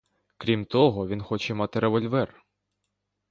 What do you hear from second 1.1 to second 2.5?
хоче мати револьвер.